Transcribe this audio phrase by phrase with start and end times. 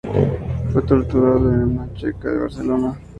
[0.73, 2.97] Fue torturado en una checa de Barcelona.